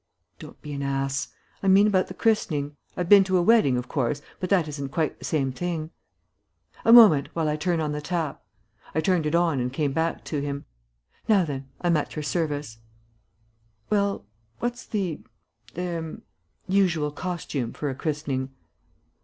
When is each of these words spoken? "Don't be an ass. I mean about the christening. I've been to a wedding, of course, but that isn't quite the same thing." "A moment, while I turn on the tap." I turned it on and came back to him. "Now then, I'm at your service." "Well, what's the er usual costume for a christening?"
"Don't 0.39 0.59
be 0.63 0.73
an 0.73 0.81
ass. 0.81 1.27
I 1.61 1.67
mean 1.67 1.85
about 1.85 2.07
the 2.07 2.15
christening. 2.15 2.75
I've 2.97 3.07
been 3.07 3.23
to 3.25 3.37
a 3.37 3.41
wedding, 3.43 3.77
of 3.77 3.87
course, 3.87 4.19
but 4.39 4.49
that 4.49 4.67
isn't 4.67 4.89
quite 4.89 5.19
the 5.19 5.25
same 5.25 5.51
thing." 5.51 5.91
"A 6.83 6.91
moment, 6.91 7.29
while 7.33 7.47
I 7.47 7.55
turn 7.55 7.79
on 7.79 7.91
the 7.91 8.01
tap." 8.01 8.43
I 8.95 8.99
turned 9.01 9.27
it 9.27 9.35
on 9.35 9.59
and 9.59 9.71
came 9.71 9.91
back 9.93 10.23
to 10.23 10.41
him. 10.41 10.65
"Now 11.27 11.45
then, 11.45 11.69
I'm 11.81 11.97
at 11.97 12.15
your 12.15 12.23
service." 12.23 12.79
"Well, 13.91 14.25
what's 14.57 14.87
the 14.87 15.19
er 15.77 16.19
usual 16.67 17.11
costume 17.11 17.71
for 17.71 17.87
a 17.87 17.93
christening?" 17.93 18.49